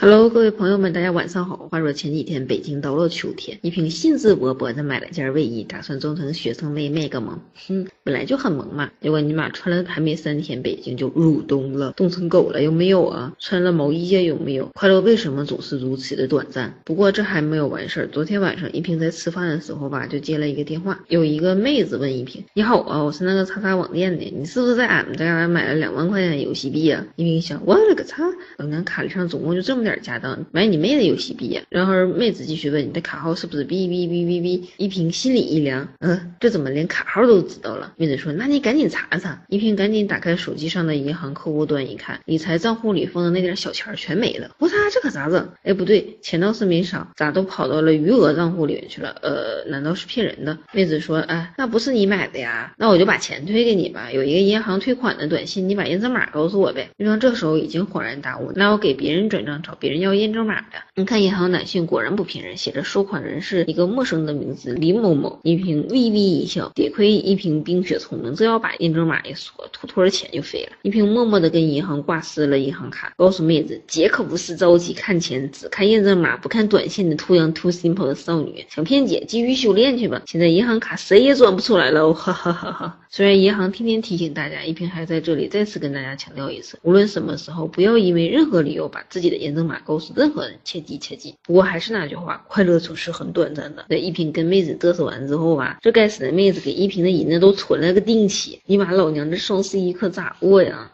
[0.00, 1.56] Hello，各位朋友们，大家晚上好。
[1.72, 7.36] 话说前几天北京到了秋天，一平兴致勃勃的买了件卫衣，打算装成学生妹卖个萌。
[7.66, 8.88] 哼，本来就很萌嘛。
[9.00, 13.34] 结果你妈穿了还没三天，北京就入冬了，冻成狗了，有没有啊？
[13.40, 14.70] 穿了毛衣呀，有没有？
[14.74, 16.72] 快乐为什么总是如此的短暂？
[16.84, 18.06] 不过这还没有完事儿。
[18.06, 28.22] 昨天晚上一平在吃饭的时候吧，就接了一个电话，有一个妹子问一平：“你好啊，我是那个叉叉网店的，你是不是在俺们家买了两万块钱游戏币啊？”一平想，我勒个擦，
[28.58, 31.62] 老娘卡里上总共就这么点家当，买你妹的游戏币呀！
[31.70, 34.68] 然而妹子继续问你的卡号是不是 B B B B B？
[34.76, 37.94] 一平心里一凉，嗯，这怎么连卡号都知道了？
[37.96, 39.42] 妹子说，那你赶紧查查。
[39.48, 44.50] 一平赶紧打开手机上的银行客户端一看，理财账户里放的那点小钱全没了。
[44.58, 45.48] 我擦，这可咋整？
[45.62, 49.16] 哎，不对，钱倒是没少，咋都跑到了余额账户里面去了？
[49.22, 50.58] 呃，难道是骗人的？
[50.72, 54.10] 妹子说，哎，那不是你买的呀，那我就把钱退给你吧。
[54.12, 56.90] 有一个银行退款的短信，你把验证码告诉我呗。
[56.96, 60.78] 对方这时候已经恍然大悟，那我给别人转账找别人要验证码的。
[60.94, 65.38] 你看银行短信果然不骗人，写着收款人是一个陌生的名字李某某。
[65.42, 70.72] 一平微微一笑，得亏一平冰雪聪明，这要把验证码一说，妥妥的钱就飞了。
[70.82, 80.22] 一平默默的跟银行挂失了银行卡，告诉妹子，姐可不是着急看钱，只看验证码不看短信的 too young too simple 的少女，想骗姐继续修炼去吧。
[80.26, 83.00] 现在银行卡谁也转不出来了，哈哈哈哈。
[83.10, 90.54] 虽然银行天天提醒大家，一平还在这里再次跟大家强调一次，无论什么时候，不要因为任何理由把自己的验证马告诉任何人。
[90.64, 91.34] 切记切记！
[91.44, 93.84] 不过还是那句话，快乐总是很短暂的。
[93.88, 100.90] 在一萍跟妹子嘚瑟完之后吧，这该死的妹子给一萍的银子都存了个定期，你把老娘这双十一可咋过呀？